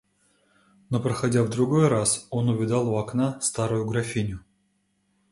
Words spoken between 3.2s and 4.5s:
старую графиню.